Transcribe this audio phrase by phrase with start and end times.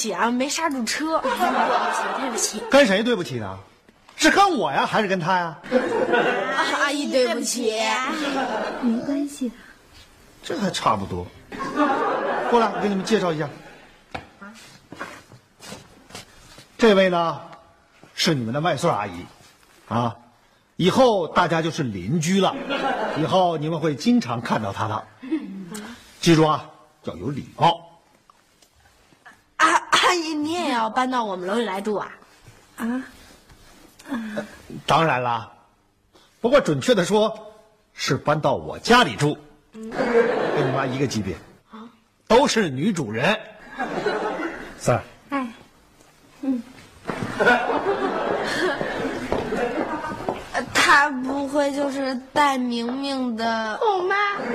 [0.00, 1.20] 起啊，没刹住车。
[1.20, 3.58] 对不起，对不起，跟谁对不起呢？
[4.16, 5.58] 是跟我呀，还是跟他呀？
[6.56, 7.72] 啊 阿姨，对不起。
[8.80, 9.54] 没关系的。
[10.42, 11.26] 这还差不多。
[12.50, 13.48] 过来，我给你们介绍一下。
[16.78, 17.38] 这位呢，
[18.14, 19.26] 是你们的外孙阿姨，
[19.88, 20.16] 啊，
[20.76, 22.54] 以后大家就是邻居了，
[23.18, 25.04] 以后你们会经常看到她的。
[26.22, 26.70] 记住啊，
[27.04, 27.89] 要有礼貌。
[30.80, 32.10] 要搬到我们楼里来住啊？
[32.78, 33.02] 啊，
[34.86, 35.52] 当然啦，
[36.40, 37.52] 不过准确的说，
[37.92, 39.36] 是搬到我家里住，
[39.72, 39.90] 跟
[40.66, 41.36] 你妈一个级别，
[42.26, 43.38] 都是女主人。
[44.78, 45.46] 三儿，哎，
[46.40, 46.62] 嗯，
[50.72, 53.78] 他不会就是戴明明的？
[53.82, 54.14] 我妈。
[54.40, 54.46] 出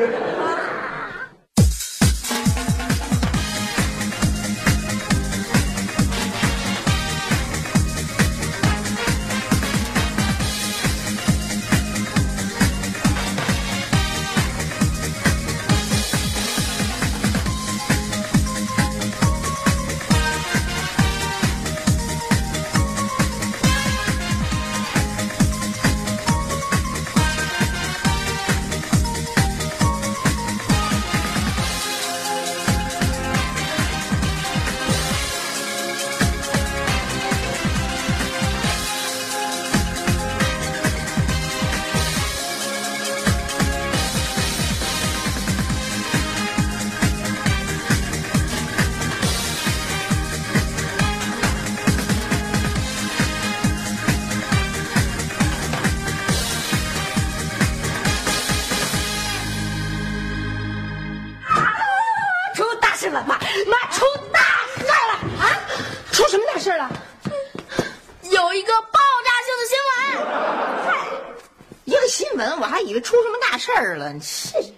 [73.75, 74.17] 儿了。
[74.19, 74.73] 气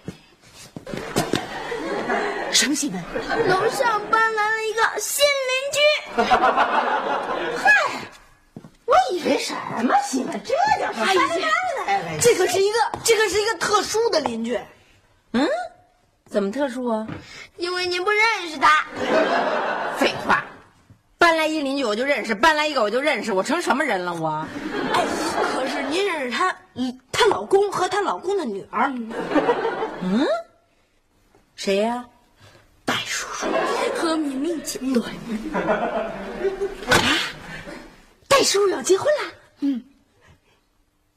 [2.51, 3.03] 什么新闻？
[3.47, 5.79] 楼上搬来了一个新邻居。
[7.57, 7.71] 嗨，
[8.85, 9.53] 我以为什
[9.83, 10.41] 么新闻？
[10.43, 11.05] 这叫什么？
[11.05, 11.17] 阿姨
[11.85, 14.59] 来来，这可是一个，这可是一个特殊的邻居，
[15.33, 15.47] 嗯，
[16.29, 17.05] 怎么特殊啊？
[17.57, 18.85] 因为您不认识他。
[19.97, 20.43] 废话，
[21.19, 24.47] 搬来一邻居我就认识，搬来一个我就认识，我成什么人了我？
[24.93, 25.05] 哎，
[25.89, 28.91] 您认识她，嗯她老公和她老公的女儿，
[30.01, 30.25] 嗯，
[31.55, 32.05] 谁呀、
[32.85, 33.47] 戴叔叔
[33.95, 34.79] 和明明姐。
[34.79, 35.01] 对，
[36.91, 37.17] 啊，
[38.27, 39.31] 戴叔叔要结婚了。
[39.59, 39.83] 嗯，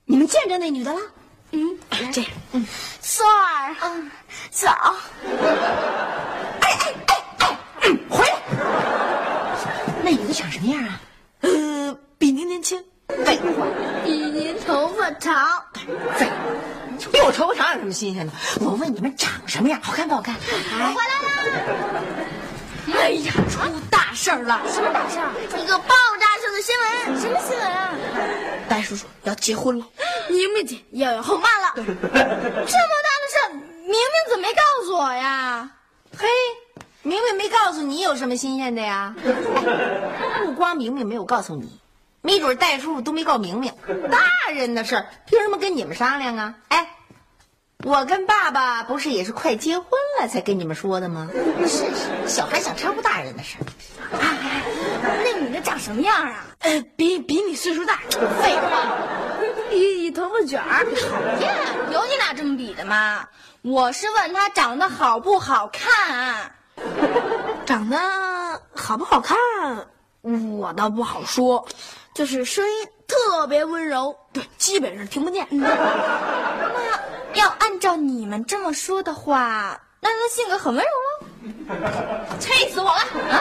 [0.04, 1.00] 你们见着那女的了？
[1.52, 1.78] 嗯，
[2.12, 2.66] 这样，嗯，
[3.00, 4.10] 孙儿，嗯，
[4.50, 4.68] 走。
[6.60, 8.32] 哎哎哎哎，嗯回来。
[10.02, 11.00] 那女的长什么样啊？
[11.40, 12.82] 呃，比您年轻。
[13.24, 13.66] 废话，
[14.04, 15.62] 比您头发长。
[16.16, 16.32] 废话，
[17.12, 18.32] 比我头发长有什么新鲜的？
[18.60, 19.80] 我问你们长什么样？
[19.82, 20.34] 好看不好看？
[20.34, 22.04] 我回来了。
[22.98, 23.60] 哎呀，出
[23.90, 24.60] 大事儿了！
[24.68, 25.30] 什么大事儿？
[25.62, 27.20] 一个爆炸性的新闻。
[27.20, 27.94] 什么新闻啊？
[28.68, 29.86] 白叔叔要结婚了，
[30.28, 31.72] 明明姐要有后妈了。
[31.76, 33.96] 这么大的事儿，明明
[34.28, 35.70] 怎么没告诉我呀？
[36.16, 36.26] 嘿，
[37.02, 39.14] 明明没告诉你有什么新鲜的呀？
[40.44, 41.79] 不光明明没有告诉你，
[42.22, 43.72] 没准戴叔叔都没告明明。
[44.10, 46.54] 大人的事儿凭什么跟你们商量啊？
[46.68, 46.94] 哎，
[47.84, 49.88] 我跟爸爸不是也是快结婚
[50.20, 51.30] 了才跟你们说的吗？
[51.62, 53.64] 是是，小孩想掺和大人的事儿。
[54.18, 54.62] 哎
[55.24, 56.44] 那女的长什么样啊？
[56.58, 58.00] 呃，比比你岁数大。
[58.42, 58.98] 废话，
[59.72, 60.84] 一一头发卷儿。
[60.84, 61.54] 讨厌，
[61.92, 63.28] 有你俩这么比的吗？
[63.62, 66.52] 我是问她长得好不好看。
[67.66, 67.98] 长得
[68.74, 69.36] 好不好看，
[70.22, 71.66] 我倒不好说，
[72.20, 75.46] 就是声音特别温柔，对，基本上听不见。
[75.48, 75.70] 那
[77.32, 81.24] 要按照你们这么说的话，那他性格很温柔喽。
[82.38, 82.98] 气死我了
[83.32, 83.40] 啊！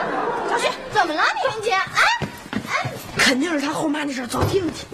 [0.49, 1.73] 小旭，怎么了，明明姐？
[1.73, 1.83] 啊？
[3.17, 4.87] 肯定是他后妈那事儿，走，听听。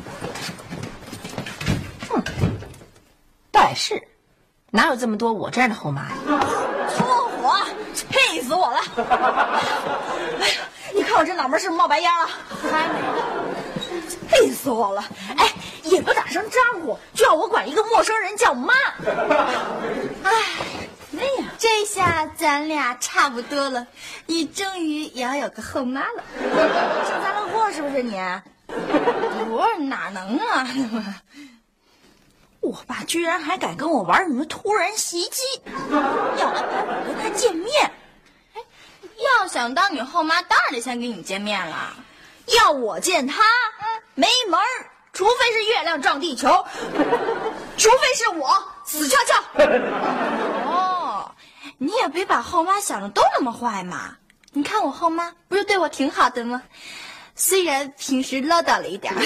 [3.51, 4.01] 但是，
[4.71, 6.15] 哪有这么多我这样的后妈呀？
[6.97, 7.55] 说我，
[7.93, 8.79] 气死我了！
[10.41, 10.61] 哎呀，
[10.91, 12.27] 你看我这脑门是不是冒白烟了？
[12.63, 12.99] 还没
[14.41, 15.03] 气死我了！
[15.37, 15.51] 哎，
[15.83, 18.73] 也不打声招呼，就要我管一个陌生人叫妈。
[20.23, 20.31] 哎，
[21.17, 23.87] 哎呀，这下咱俩差不多了，
[24.25, 28.15] 你终于也要有个后妈了， 幸灾乐祸是不是你？
[29.49, 30.67] 我哪能啊？
[32.61, 35.43] 我爸居然还敢跟我玩什么突然袭击，
[35.91, 35.99] 要
[36.49, 37.91] 安排我跟他见面。
[38.55, 38.61] 哎，
[39.39, 41.95] 要想当你后妈，当然得先跟你见面了。
[42.47, 43.43] 要我见他，
[44.13, 46.65] 没门儿，除非是月亮撞地球，
[47.77, 48.49] 除非是我
[48.83, 49.63] 死翘翘。
[50.65, 51.31] 哦，
[51.77, 54.17] 你也别把后妈想的都那么坏嘛。
[54.51, 56.61] 你看我后妈不是对我挺好的吗？
[57.35, 59.19] 虽然平时唠叨了一点儿，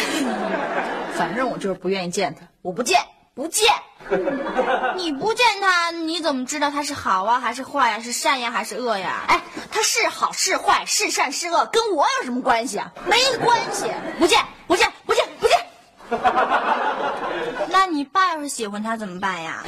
[1.16, 3.00] 反正我就是不愿意见他，我不见。
[3.36, 3.72] 不见，
[4.98, 8.00] 你不见他，你怎么知道他是好啊还是坏呀？
[8.00, 9.24] 是善呀还是恶呀？
[9.28, 9.42] 哎，
[9.72, 12.92] 他是好是坏是善是恶，跟我有什么关系啊？
[13.06, 13.86] 没关系，
[14.18, 15.58] 不见不见不见不见。
[17.70, 19.64] 那你爸要是喜欢他怎么办呀？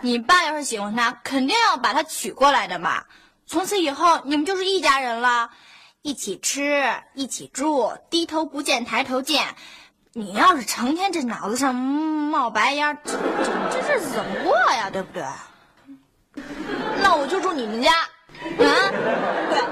[0.00, 3.04] 你爸要是喜欢他，肯定要把他娶过来的嘛。
[3.46, 5.50] 从此以后，你们就是一家人了，
[6.02, 9.44] 一起吃，一起住，低头不见抬头见。
[10.12, 14.90] 你要是成天这脑子上冒白烟，这这这日子怎么过呀？
[14.90, 15.22] 对不对？
[17.00, 18.08] 那我就住你们家，啊？
[18.58, 19.62] 对，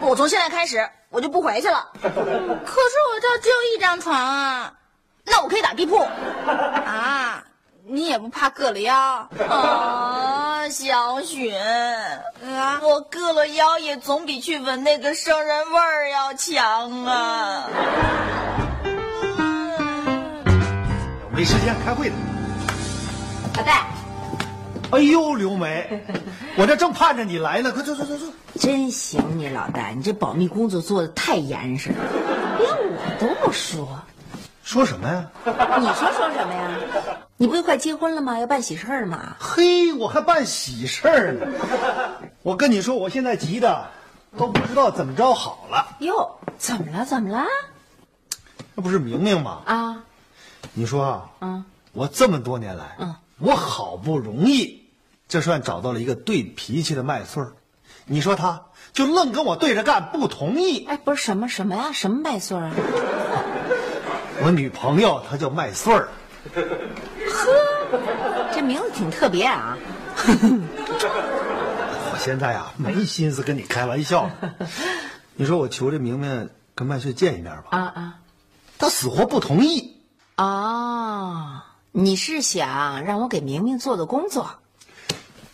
[0.00, 1.90] 我从现在开始我就不回去了。
[2.00, 4.72] 可是我这只有一张床啊，
[5.24, 7.44] 那我可以打地铺啊。
[7.84, 11.58] 你也不怕硌了腰啊，小雪
[12.42, 12.80] 啊？
[12.80, 17.68] 我硌了腰也总比去闻那个生人味儿要强啊。
[21.34, 22.16] 没时间开会呢，
[23.56, 23.86] 老戴。
[24.90, 26.04] 哎呦，刘梅，
[26.56, 28.28] 我这正盼着你来呢，快坐坐坐坐。
[28.60, 31.96] 真行，你老戴，你这保密工作做的太严实了，
[32.58, 33.98] 连我都不说。
[34.62, 35.26] 说什么呀？
[35.80, 36.70] 你说说什么呀？
[37.38, 38.38] 你不是快结婚了吗？
[38.38, 39.34] 要办喜事儿吗？
[39.40, 41.46] 嘿，我还办喜事儿呢。
[42.42, 43.86] 我跟你说，我现在急的
[44.36, 45.96] 都不知道怎么着好了。
[46.00, 47.06] 哟，怎么了？
[47.06, 47.46] 怎么了？
[48.74, 49.62] 那不是明明吗？
[49.64, 50.04] 啊。
[50.74, 54.84] 你说啊，嗯，我这么多年来，嗯，我好不容易，
[55.28, 57.52] 这算找到了一个对脾气的麦穗儿，
[58.06, 60.84] 你说他就愣跟我对着干，不同意。
[60.86, 62.74] 哎，不是什么什么呀，什么麦穗儿啊？
[64.44, 66.08] 我女朋友她叫麦穗儿。
[66.54, 66.62] 呵，
[68.52, 69.76] 这名字挺特别啊。
[72.12, 74.30] 我现在啊，没心思跟你开玩笑。
[75.36, 77.68] 你说我求这明明跟麦穗见一面吧？
[77.70, 78.14] 啊啊，
[78.78, 79.96] 他死活不同意。
[80.36, 81.62] 哦，
[81.92, 84.50] 你是想让我给明明做的工作？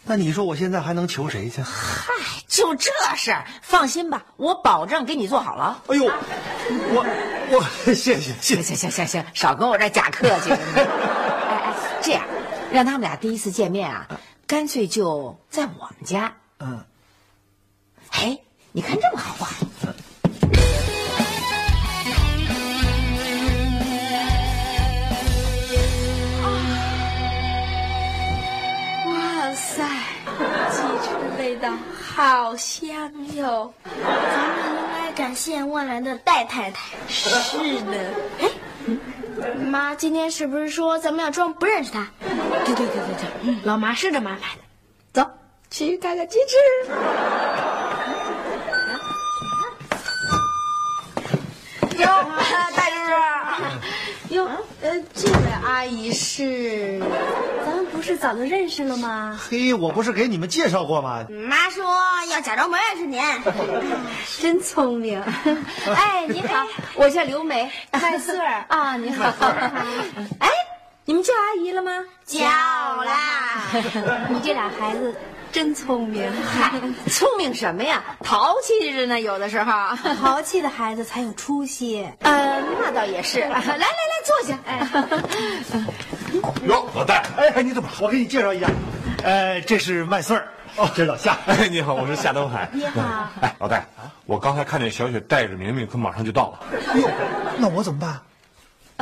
[0.05, 1.61] 那你说我现在还能求谁去？
[1.61, 2.13] 嗨，
[2.47, 5.83] 就这事儿，放心吧，我保证给你做好了。
[5.89, 7.05] 哎呦，我
[7.51, 10.51] 我谢谢谢谢行行行行，少跟我这假客气。
[10.51, 12.25] 哎哎，这样，
[12.73, 14.09] 让他们俩第一次见面啊，
[14.47, 16.33] 干脆就在我们家。
[16.61, 16.83] 嗯。
[18.13, 18.39] 哎，
[18.73, 19.49] 你看这么好话。
[31.59, 33.75] 味道好香哟！
[33.85, 34.07] 咱
[34.49, 36.97] 们应该感谢万来的戴太太。
[37.09, 37.99] 是的。
[38.41, 38.49] 哎，
[39.57, 42.07] 妈，今天是不是说咱们要装不认识他？
[42.65, 44.63] 对对对对对，老妈是这么安排的。
[45.13, 45.29] 走，
[45.69, 46.55] 去看看鸡翅。
[51.99, 52.07] 哟，
[52.77, 54.37] 大叔叔。
[54.37, 54.49] 哟，
[54.83, 57.03] 呃，这位阿姨是。
[57.65, 57.78] 不
[58.09, 59.39] 是早就认识了吗？
[59.39, 61.27] 嘿，我不是给你们介绍过吗？
[61.29, 61.85] 妈说
[62.31, 63.21] 要假装不认识您，
[64.41, 65.23] 真聪明。
[65.95, 69.25] 哎，你好，我叫刘梅，麦穗儿 啊，你好。
[70.41, 70.49] 哎，
[71.05, 71.93] 你们叫阿姨了吗？
[72.25, 73.67] 叫啦。
[74.31, 75.15] 你这俩孩子
[75.53, 76.33] 真聪明，
[77.11, 78.03] 聪明什么呀？
[78.25, 79.95] 淘气着呢，有的时候。
[80.19, 82.09] 淘气的孩子才有出息。
[82.21, 83.41] 呃，那倒也是。
[83.41, 83.87] 来来来，
[84.25, 84.59] 坐下。
[84.67, 84.79] 哎。
[86.67, 87.89] 哟，老戴，哎，你怎么？
[88.01, 88.67] 我给你介绍一下，
[89.23, 91.37] 呃，这是麦穗儿，哦，这是老夏。
[91.47, 92.69] 哎，你好，我是夏东海。
[92.73, 93.29] 你好。
[93.41, 93.87] 哎，老戴，
[94.27, 96.61] 我刚才看见小雪带着明明，可马上就到了。
[97.01, 97.11] 哟，
[97.59, 98.21] 那我怎么办？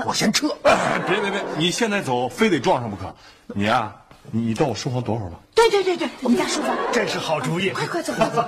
[0.07, 0.49] 我先撤。
[1.09, 3.15] 别别别，你现在走，非得撞上不可。
[3.47, 3.95] 你呀，
[4.31, 5.39] 你你到我书房躲会儿吧。
[5.55, 6.77] 对对对对，我们家书房。
[6.93, 7.71] 真是好主意！
[7.71, 8.45] 快快走快走！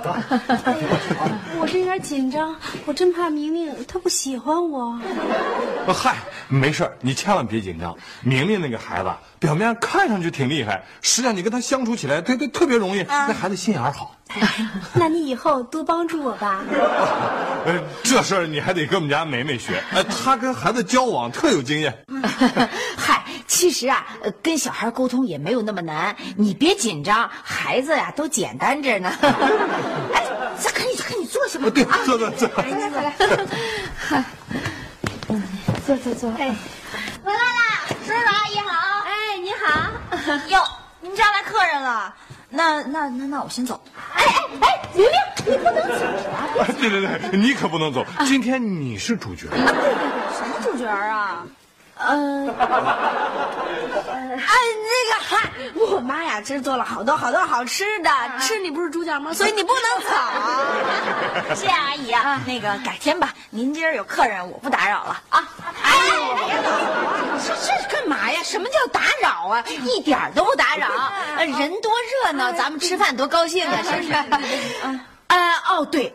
[1.59, 2.55] 我这有点紧张，
[2.85, 4.99] 我真怕明明他不喜欢我。
[5.87, 6.17] 呃嗨，
[6.47, 7.97] 没事儿你千万别紧张。
[8.21, 13.03] 明明那个孩子表面看上去挺厉害，实际上你跟他相处起来，对对特别容易。
[13.03, 14.15] 那孩子心眼儿好。
[14.93, 16.61] 那你以后多帮助我吧。
[17.65, 19.83] 呃，这事儿你还得跟我们家梅梅学。
[19.91, 22.05] 呃，她跟孩子交往特有经验。
[22.95, 23.18] 嗨，
[23.49, 29.11] 其实啊，呃跟小孩沟通也没有那么难，你别紧张，孩子呀、都简单着呢。
[30.13, 30.23] 哎，
[30.55, 31.67] 再赶紧赶紧坐下吧。
[31.73, 32.47] 对啊，坐坐坐。
[32.57, 33.15] 来来来
[34.11, 34.25] 来，
[35.85, 36.29] 坐坐坐。
[36.37, 36.55] 哎
[37.23, 39.03] 回来啦，叔叔阿姨好。
[39.03, 39.91] 哎，你好。
[40.49, 40.63] 哟，
[41.01, 42.13] 你们家来客人了，
[42.49, 43.81] 那那那那我先走。
[44.13, 44.23] 哎
[44.61, 45.11] 哎哎，玲玲，
[45.47, 46.37] 你不能走啊！
[46.79, 48.05] 对对对，你可不能走。
[48.27, 49.47] 今天你是主角。
[49.49, 49.73] 对对对
[50.37, 51.43] 什么主角啊？
[51.99, 52.47] 呃，
[54.07, 54.55] 哎，
[54.87, 59.33] 那个，嗨，我妈呀，真做了好多好多好吃的，吃你不是主角吗？
[59.33, 60.09] 所以你不能走。
[61.55, 65.43] 谢谢阿姨啊，那个改天吧，您今儿有客人，我不打扰了啊。
[65.83, 65.91] 哎，
[66.45, 67.37] 别走啊！
[67.45, 68.41] 这这干嘛呀？
[68.43, 69.61] 什么叫打扰啊？
[69.67, 70.87] 一点都不打扰，
[71.37, 71.91] 呃人多
[72.23, 74.13] 热闹，咱们吃饭多高兴啊，是不是？
[75.27, 75.37] 啊，
[75.69, 76.13] 哦，对，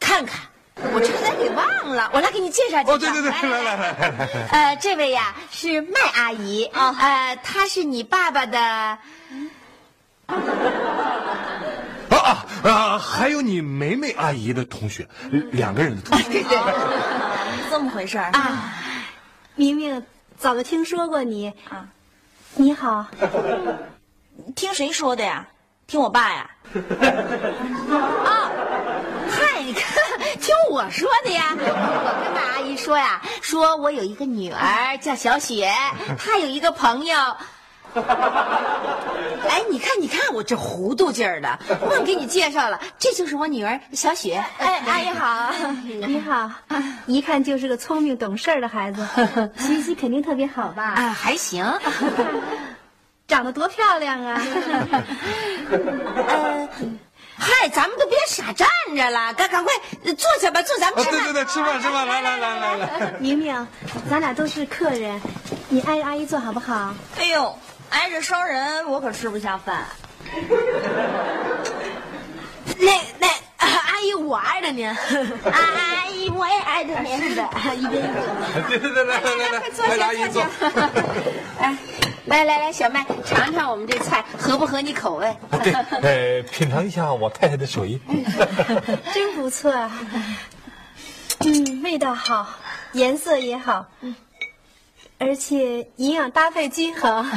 [0.00, 0.40] 看看，
[0.92, 2.92] 我差点给忘了，我来给你介绍介绍。
[2.94, 4.48] 哦，对对对，来来来来来来。
[4.52, 8.60] 呃，这位呀是麦阿姨啊，呃，她是你爸爸的。
[8.60, 8.98] 啊
[12.10, 12.98] 啊啊！
[12.98, 15.08] 还有你梅梅阿姨的同学，
[15.52, 16.24] 两个人的同学。
[16.24, 16.58] 对对对
[17.70, 18.72] 这么回事儿啊，
[19.54, 20.04] 明明
[20.36, 21.52] 早就听说过你。
[21.68, 21.88] 啊
[22.54, 23.06] 你好。
[24.54, 25.46] 听谁说的呀？
[25.86, 26.50] 听我爸呀？
[28.24, 28.37] 啊，
[30.48, 31.54] 听我说的呀。
[31.58, 35.70] 我跟马阿姨说呀，说我有一个女儿叫小雪，
[36.18, 37.14] 她有一个朋友。
[37.94, 41.58] 哎，你看，你看我这糊涂劲儿的，
[41.90, 44.42] 忘给你介绍了，这就是我女儿小雪。
[44.56, 45.52] 哎，阿姨好。
[45.82, 46.50] 你好，
[47.06, 49.06] 一看就是个聪明懂事儿的孩子，
[49.58, 50.82] 学习肯定特别好吧？
[50.96, 51.62] 啊，还行。
[53.26, 54.40] 长得多漂亮啊！
[56.26, 56.66] 呃，
[57.38, 59.72] 嗨，咱们都别傻站着了，赶赶快
[60.16, 61.24] 坐下吧，坐，咱们啊，吃饭。
[61.24, 63.14] 对对对，吃饭吃饭，来来来来来。
[63.20, 63.66] 明明，
[64.10, 65.20] 咱俩都是客人，
[65.68, 66.94] 你挨着阿姨坐好不好？
[67.16, 67.58] 哎呦，
[67.90, 69.86] 挨着生人我可吃不下饭。
[72.78, 73.28] 那 那、
[74.14, 74.88] 我爱着您。
[74.88, 77.16] 阿 姨，我也爱着您。
[77.20, 77.42] 是的，
[77.76, 79.06] 一边一边。
[79.06, 80.42] 来来来来，来来阿姨坐。
[81.58, 81.76] 哎，
[82.26, 85.36] 来来来，小麦，尝尝我们这菜合不合你口味？
[85.62, 85.72] 对，
[86.02, 88.00] 呃，品尝一下我太太的手艺。
[89.14, 89.90] 真不错啊！
[91.40, 92.46] 嗯，味道好，
[92.92, 93.86] 颜色也好，
[95.18, 97.26] 而且营养搭配均衡。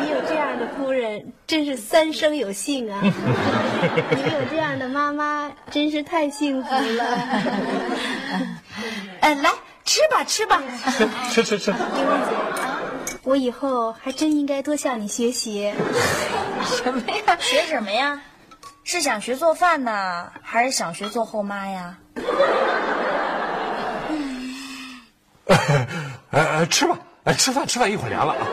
[0.00, 3.00] 你有这样的夫人，真是三生有幸啊！
[4.16, 7.04] 你有这样的妈妈，真是太幸福了。
[9.20, 9.50] 呃，来
[9.84, 10.62] 吃吧，吃吧。
[11.30, 11.72] 吃吃吃。
[13.24, 15.72] 我以后还真应该多向你学习。
[16.64, 17.36] 什么呀？
[17.40, 18.20] 学什么呀？
[18.84, 21.96] 是想学做饭呢，还是想学做后妈呀？
[26.34, 28.46] 呃呃，吃吧，哎，吃饭吃饭，一会儿凉了啊。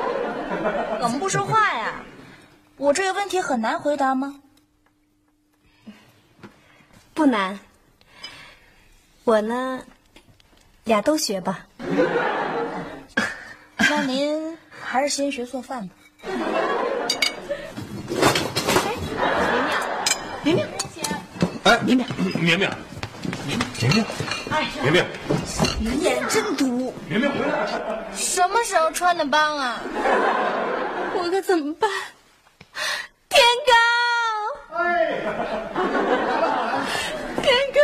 [1.02, 1.94] 怎么不说话呀？
[2.78, 4.36] 我这个问题很难回答吗？
[7.16, 7.60] 不难，
[9.24, 9.82] 我呢，
[10.84, 11.66] 俩都学吧。
[13.78, 15.96] 那您还是先学做饭吧。
[18.84, 18.96] 哎
[20.44, 20.66] 明明，
[21.64, 22.06] 哎，明明，
[22.40, 22.70] 明明，
[23.80, 24.06] 明明，
[24.52, 25.06] 哎明明，
[26.02, 28.06] 眼真毒，明明回来了。
[28.14, 29.82] 什么时候穿的帮啊？
[31.16, 31.90] 我可怎么办？
[33.30, 33.74] 天高，
[37.42, 37.80] 天高，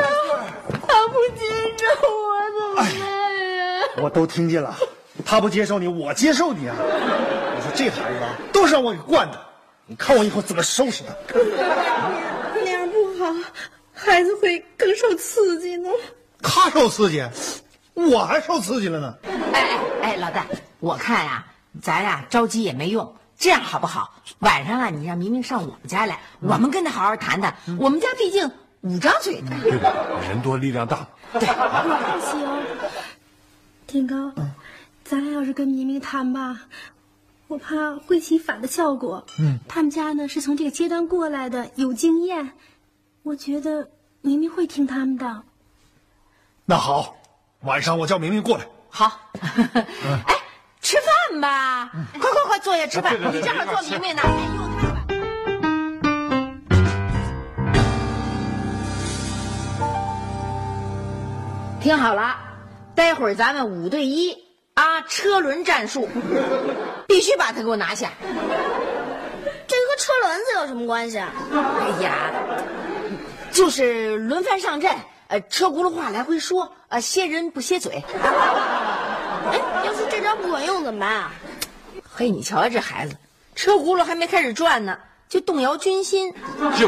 [0.86, 1.46] 他不接
[1.78, 3.06] 受我怎么办呀？
[4.02, 4.76] 我都听见了，
[5.26, 6.76] 他不接受你，我接受你啊！
[6.78, 9.40] 我说这孩子啊，都是让我给惯的，
[9.86, 11.14] 你看我以后怎么收拾他。
[12.56, 13.34] 那样不好，
[13.94, 15.90] 孩子会更受刺激呢。
[16.42, 17.28] 他受刺激，
[17.94, 19.16] 我还受刺激了呢。
[19.24, 20.46] 哎哎哎，老大，
[20.80, 21.46] 我看呀、
[21.82, 24.14] 咱呀、着急也没用，这样好不好？
[24.40, 27.56] 晚上啊，你让明明上我们家来，我们跟他好好谈谈。
[27.80, 28.52] 我们家毕竟
[28.82, 29.52] 五张嘴呢。
[29.64, 31.08] 对的，人多力量大。
[31.34, 32.48] 对不行，
[33.86, 34.32] 天高，
[35.04, 36.62] 咱俩要是跟明明谈吧，
[37.48, 39.26] 我怕会起反的效果。
[39.40, 42.52] 嗯，他们家呢是从这个阶段过来的，有经验，
[43.24, 43.90] 我觉得
[44.22, 45.44] 明明会听他们的。
[46.70, 47.16] 那好，
[47.62, 48.66] 晚上我叫明明过来。
[48.90, 49.10] 好，
[49.40, 50.36] 哎，
[50.82, 53.14] 吃饭饭吧，快快快，坐下吃饭。
[53.32, 54.98] 你正好坐明明那儿，哎由他吧。
[61.80, 62.36] 听好了，
[62.94, 64.38] 待会儿咱们五对一
[64.74, 66.10] 啊，车轮战术，
[67.08, 68.12] 必须把他给我拿下。
[68.22, 71.32] 这和车轮子有什么关系啊？
[71.54, 72.30] 哎呀，
[73.54, 74.94] 就是轮番上阵，
[75.28, 78.04] 呃，车轱辘话来回说，呃，歇人不歇嘴。
[78.14, 81.32] 哎，要是这招不管用怎么办啊？
[82.14, 83.16] 嘿，你瞧瞧这孩子，
[83.56, 84.98] 车轱辘还没开始转呢，
[85.30, 86.34] 就动摇军心。
[86.78, 86.88] 就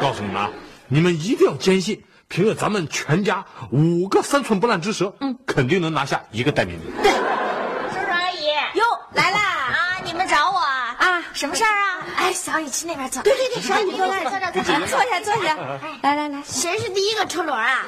[0.00, 0.50] 告诉你们啊，
[0.88, 6.86] 你们一定要坚信，凭着咱们全家五个三寸不烂之舌，嗯，肯定能拿下一个戴明明。
[6.96, 9.38] 叔叔阿姨，哟，来啦！
[9.40, 10.96] 啊，你们找我啊？
[10.98, 12.06] 啊，什么事儿啊？
[12.18, 13.20] 哎，小雨去那边坐。
[13.24, 15.56] 对对对，少你过来，坐这坐这坐下坐下。
[16.00, 17.84] 来来来，谁是第一个车轮啊？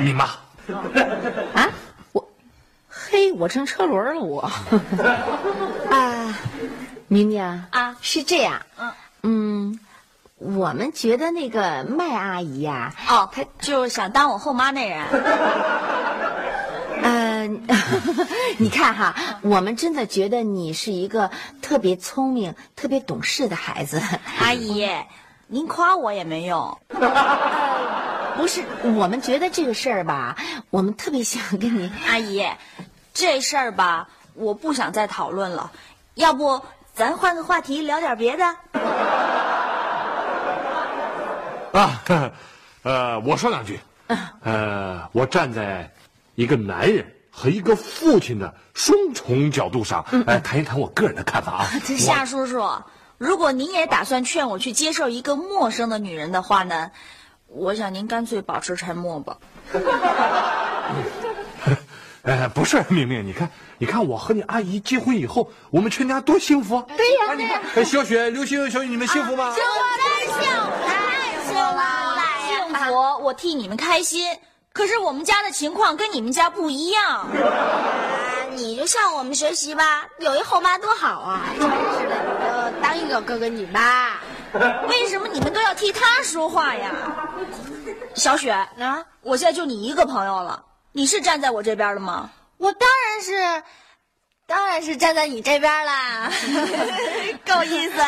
[0.00, 0.24] 你妈，
[1.54, 1.70] 啊，
[2.10, 2.28] 我，
[2.88, 4.40] 嘿，我成车轮了我。
[5.88, 6.36] 啊，
[7.06, 9.78] 明明啊啊是这样，嗯嗯，
[10.38, 15.06] 我们觉得那个麦阿姨呀、哦，她就是想当我后妈那人。
[17.46, 17.62] 嗯，
[18.58, 21.30] 你看哈，我们真的觉得你是一个
[21.62, 24.02] 特别聪明、特别懂事的孩子。
[24.38, 24.88] 阿姨，
[25.46, 26.78] 您夸我也没用。
[28.36, 28.62] 不是，
[28.96, 30.36] 我们觉得这个事儿吧，
[30.70, 31.90] 我们特别想跟你。
[32.06, 32.46] 阿姨，
[33.14, 35.72] 这事儿吧，我不想再讨论了，
[36.14, 36.60] 要不
[36.94, 38.44] 咱换个话题聊点别的？
[41.72, 42.02] 啊，
[42.82, 43.80] 呃，我说两句。
[44.42, 45.92] 呃，我站在
[46.36, 47.04] 一个男人
[47.38, 51.68] 和一个父亲的双重角度上，来谈一谈我个人的看法啊。
[51.98, 52.66] 夏叔叔，
[53.18, 56.90] 如果您也打算劝我去接受一个陌生的女人的话呢，
[57.48, 59.36] 我想您干脆保持沉默吧。
[62.22, 66.86] 呃， 不是，明明，你看，你看，我和你阿姨结婚以后，我们全家多幸福啊！
[66.96, 69.54] 对呀、你看，哎小雪、刘星、小雨，你们幸福吗？
[69.54, 69.70] 幸福，
[70.08, 72.16] 太幸福了！
[72.48, 74.26] 幸福，我替你们开心。
[74.76, 77.02] 可是我们家的情况跟你们家不一样。
[77.02, 81.46] 啊，你就向我们学习吧，有一后妈多好啊！
[81.58, 84.20] 真是的，你就当一个哥哥你吧。
[84.86, 86.90] 为什么你们都要替他说话呀？
[88.14, 90.62] 小雪啊，我现在就你一个朋友了，
[90.92, 92.28] 你是站在我这边的吗？
[92.58, 93.62] 我当然是，
[94.46, 96.30] 当然是站在你这边啦。
[97.44, 98.00] 够意思。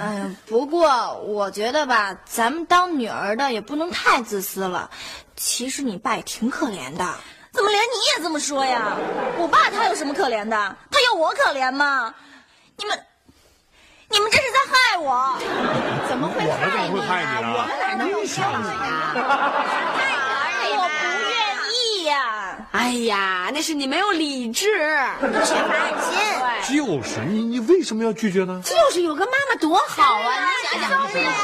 [0.00, 4.90] 哎呀，不过我觉得吧，咱们当女儿的也不能太自私了。
[5.36, 7.14] 其实你爸也挺可怜的。
[7.52, 8.96] 怎么连你也这么说呀？
[9.36, 10.56] 我爸他有什么可怜的？
[10.90, 12.14] 他有我可怜吗？
[12.76, 12.98] 你们，
[14.08, 15.36] 你们这是在害我！
[16.08, 17.52] 怎么会害你啊？
[17.54, 19.12] 我们哪能有害你呀？
[22.72, 24.66] 哎呀，那是你没有理智。
[25.20, 26.18] 缺乏爱心。
[26.86, 28.62] 就是你，你为什么要拒绝呢？
[28.64, 30.48] 就是有个妈妈多好啊！
[30.72, 31.34] 你想想，哎呀，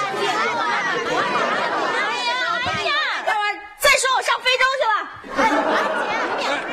[2.64, 2.92] 哎呀！
[3.26, 4.96] 待会儿再说我上非洲去了。
[5.36, 5.40] 哎，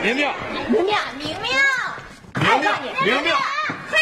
[0.01, 0.31] 明明，
[0.69, 1.51] 明明，明明，
[2.39, 2.47] 明
[3.03, 3.35] 明，明
[3.91, 3.93] 嘿，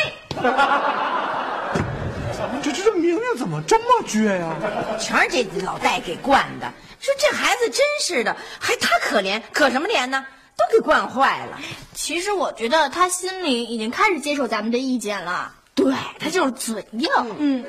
[2.61, 4.53] 这这这明明怎么这么倔呀？
[4.99, 6.71] 全是这老戴给惯的。
[6.99, 10.23] 说这孩子真是的，还他可怜，可什么怜呢？
[10.71, 11.59] 都给惯坏了。
[11.93, 15.51] 其实我觉得他心里已经开始接受咱们的意见了。
[15.75, 17.09] 对他就是嘴硬。
[17.39, 17.65] 嗯，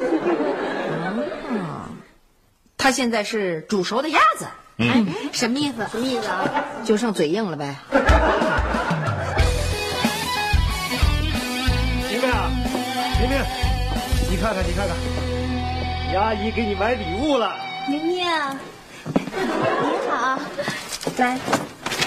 [2.76, 4.46] 他现在是煮熟的鸭子。
[4.76, 5.86] 哎，什么意思？
[5.90, 6.44] 什么意思啊？
[6.84, 7.76] 就剩嘴硬了呗。
[12.10, 12.50] 明明啊，
[13.20, 13.38] 明明，
[14.30, 14.96] 你看看，你看看，
[16.10, 17.54] 你阿姨给你买礼物了。
[17.88, 18.26] 明明，
[19.14, 20.38] 你好，
[21.18, 21.38] 来，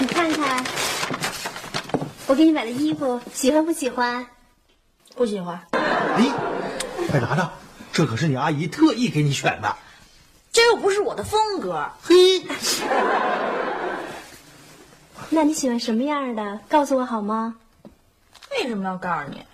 [0.00, 0.64] 你看看，
[2.28, 4.26] 我给你买的衣服，喜欢不喜欢？
[5.16, 6.30] 不喜欢，咦，
[7.10, 7.50] 快拿着，
[7.92, 9.74] 这可是你阿姨特意给你选的。
[10.52, 11.90] 这又不是我的风格。
[12.02, 12.44] 嘿，
[15.30, 16.60] 那你喜欢什么样的？
[16.68, 17.56] 告诉我好吗？
[18.52, 19.44] 为什么要告诉你？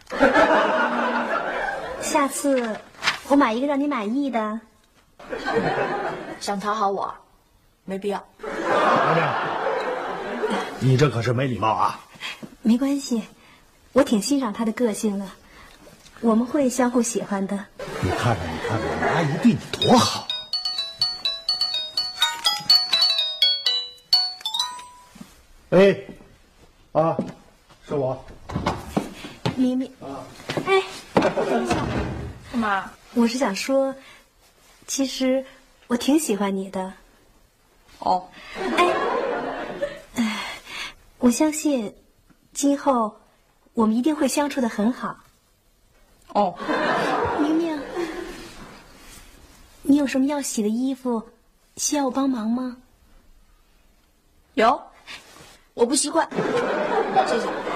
[2.03, 2.77] 下次
[3.29, 4.61] 我买一个让你满意的。
[6.39, 7.15] 想讨好我，
[7.87, 8.23] 没必要。
[10.85, 11.99] 你这可是没礼貌啊！
[12.61, 13.23] 没关系，
[13.95, 15.27] 我挺欣赏他的个性的，
[16.21, 17.65] 我们会相互喜欢的。
[18.03, 20.29] 你看看，你看看，你阿姨对你多好。
[25.71, 25.97] 哎，
[26.93, 27.17] 啊，
[27.89, 28.23] 是我。
[29.57, 29.91] 明明，
[30.67, 30.83] 哎，
[32.53, 32.91] 干嘛？
[33.15, 33.95] 我是想说，
[34.87, 35.47] 其实
[35.87, 36.93] 我挺喜欢你的。
[38.01, 38.95] 哦，哎，哎，
[41.25, 41.95] 我相信
[42.53, 43.17] 今后
[43.73, 45.17] 我们一定会相处的很好。
[46.35, 46.55] 哦，
[47.41, 47.81] 明明，
[49.81, 51.23] 你有什么要洗的衣服，
[51.79, 52.77] 需要我帮忙吗？
[54.53, 54.79] 有，
[55.73, 56.29] 我不习惯，
[57.27, 57.74] 谢谢。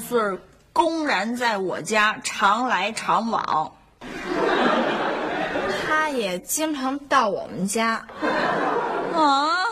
[0.00, 0.38] 近麦穗儿
[0.72, 3.76] 公然在我家常来常往，
[5.86, 8.06] 他也经常到我们家，
[9.14, 9.66] 啊，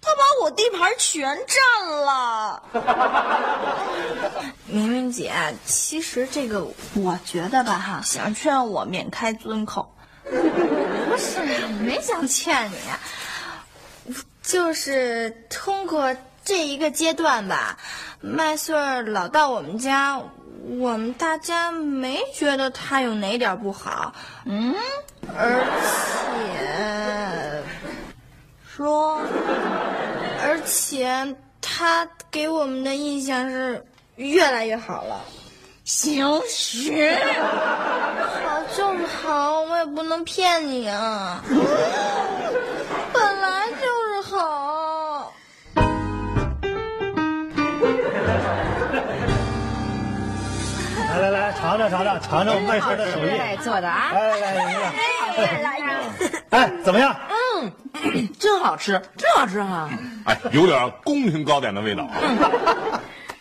[0.00, 1.62] 他把我地盘全占
[2.04, 2.62] 了。
[4.66, 5.32] 明明姐，
[5.64, 11.38] 其实这个我觉得吧，哈，想劝我免开尊口，不是，
[11.80, 16.14] 没想劝你，就是通过
[16.46, 17.76] 这一个阶段吧，
[18.20, 20.16] 麦穗儿老到我们家，
[20.78, 24.72] 我们大家没觉得他有哪点不好，嗯，
[25.36, 25.64] 而
[26.30, 27.62] 且
[28.64, 29.20] 说
[30.44, 35.20] 而且他给我们的印象是越来越好了。
[35.84, 37.18] 行学，
[38.44, 41.42] 好就是好，我也不能骗你啊。
[51.20, 53.30] 来来来，尝尝尝尝尝尝我们麦穗儿的手艺。
[53.30, 54.64] 哎，做的啊，来来来，
[55.36, 55.80] 来来，
[56.50, 57.16] 哎，怎么样？
[57.56, 57.72] 嗯
[58.38, 59.88] 真好吃，真好吃哈、
[60.26, 62.12] 哎，有点宫廷糕点的味道啊。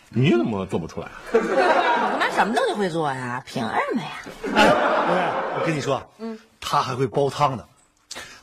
[0.10, 1.08] 你怎么做不出来？
[1.34, 3.44] 我妈什么东西会做呀？
[3.46, 4.08] 凭什么呀？
[4.56, 4.72] 哎，
[5.60, 7.66] 我跟你说，嗯，他还会煲汤呢，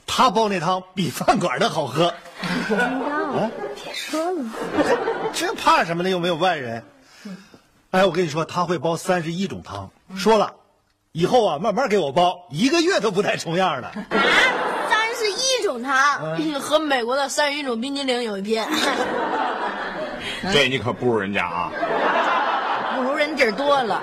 [0.06, 2.08] 他煲那汤比饭馆的好喝。
[2.08, 3.50] 啊，
[3.82, 4.44] 别说了，
[5.32, 6.10] 这怕什么呢？
[6.10, 6.84] 又没有外人。
[7.92, 10.54] 哎，我跟你说，他会煲三十一种汤，说了，
[11.12, 13.88] 以后啊，慢慢给我煲，一个月都不带重样的。
[13.88, 13.94] 啊
[14.88, 18.64] 三十一种汤， 和美国的三十一种冰激凌有一拼。
[20.52, 21.70] 这你可不如人家啊！
[22.96, 24.02] 不如人地儿多了。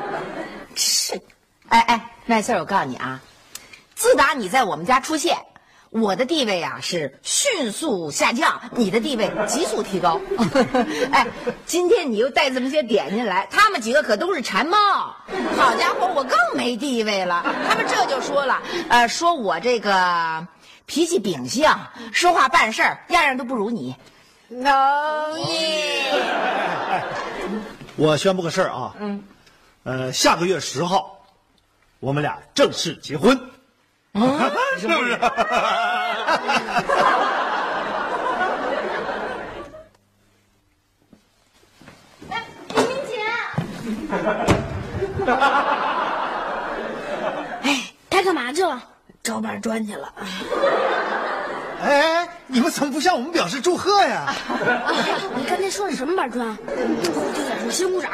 [0.75, 1.19] 是，
[1.67, 3.19] 哎哎，麦穗儿，我告诉你啊，
[3.95, 5.35] 自打你在我们家出现，
[5.91, 10.21] 我的地位啊是迅速下降，你的地位急速提高。
[11.11, 11.25] 哎，
[11.65, 14.77] 今天你又带这么些点心来，他们几个可都是馋猫。
[15.57, 17.43] 好家伙，我更没地位了。
[17.67, 20.45] 他们这就说了，呃，说我这个
[20.85, 21.67] 脾气秉性，
[22.13, 23.95] 说话办事儿样样都不如你。
[24.49, 26.05] 同意。
[27.95, 29.23] 我宣布个事儿啊，嗯，
[29.83, 31.25] 呃，下个月十号，
[31.99, 33.39] 我们俩正式结婚，
[34.77, 35.17] 是不是？
[42.75, 43.11] 明明姐，
[47.63, 47.67] 哎，
[48.09, 48.81] 他干嘛去了？
[49.23, 50.13] 找板砖去了。
[51.81, 54.33] 哎哎，你们怎么不向我们表示祝贺呀？
[55.35, 56.57] 你刚才说的什么板砖？
[56.67, 58.11] 就在说先鼓掌。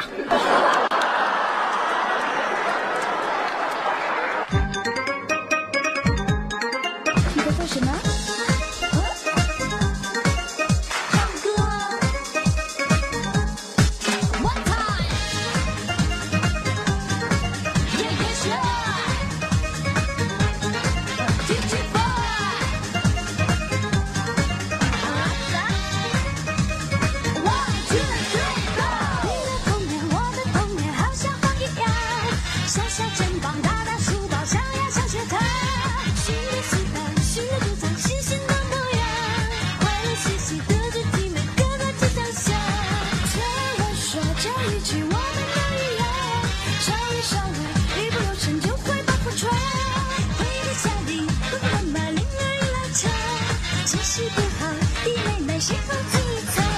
[53.86, 54.66] 情绪不好，
[55.04, 56.18] 弟妹们谁负自
[56.50, 56.75] 责？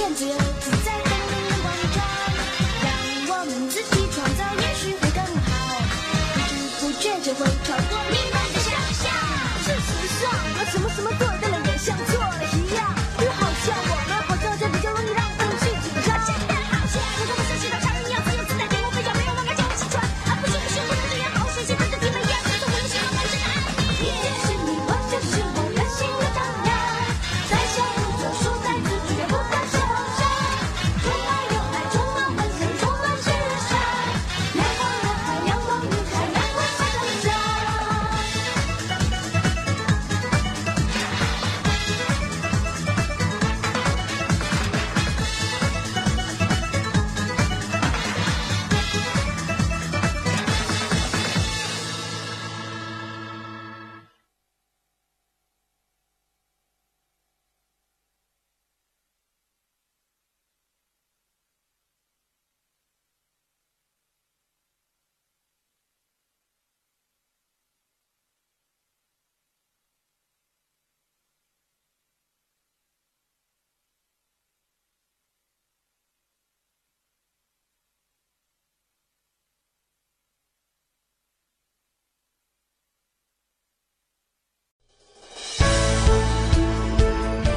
[0.00, 0.79] 链接